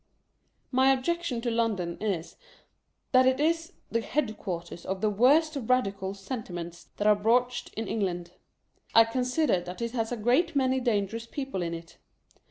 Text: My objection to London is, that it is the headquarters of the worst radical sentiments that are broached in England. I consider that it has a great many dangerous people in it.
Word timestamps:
My 0.71 0.91
objection 0.91 1.41
to 1.41 1.51
London 1.51 2.01
is, 2.01 2.35
that 3.11 3.27
it 3.27 3.39
is 3.39 3.73
the 3.91 4.01
headquarters 4.01 4.83
of 4.83 4.99
the 4.99 5.11
worst 5.11 5.55
radical 5.55 6.15
sentiments 6.15 6.87
that 6.97 7.05
are 7.05 7.13
broached 7.13 7.71
in 7.75 7.87
England. 7.87 8.31
I 8.95 9.03
consider 9.03 9.61
that 9.61 9.79
it 9.79 9.91
has 9.91 10.11
a 10.11 10.17
great 10.17 10.55
many 10.55 10.79
dangerous 10.79 11.27
people 11.27 11.61
in 11.61 11.75
it. 11.75 11.99